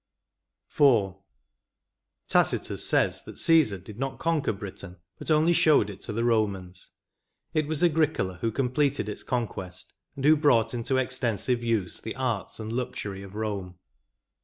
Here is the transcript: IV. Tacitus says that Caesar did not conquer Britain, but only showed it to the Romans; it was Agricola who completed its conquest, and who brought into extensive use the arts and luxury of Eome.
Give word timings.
IV. 0.75 1.13
Tacitus 2.27 2.83
says 2.83 3.21
that 3.21 3.37
Caesar 3.37 3.77
did 3.77 3.99
not 3.99 4.17
conquer 4.17 4.51
Britain, 4.51 4.97
but 5.19 5.29
only 5.29 5.53
showed 5.53 5.91
it 5.91 6.01
to 6.01 6.11
the 6.11 6.23
Romans; 6.23 6.89
it 7.53 7.67
was 7.67 7.83
Agricola 7.83 8.37
who 8.41 8.51
completed 8.51 9.07
its 9.07 9.21
conquest, 9.21 9.93
and 10.15 10.25
who 10.25 10.35
brought 10.35 10.73
into 10.73 10.97
extensive 10.97 11.63
use 11.63 12.01
the 12.01 12.15
arts 12.15 12.59
and 12.59 12.73
luxury 12.73 13.21
of 13.21 13.33
Eome. 13.33 13.75